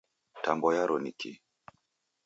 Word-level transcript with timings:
Tambo 0.43 0.67
yaro 0.77 0.95
nikii? 1.03 1.37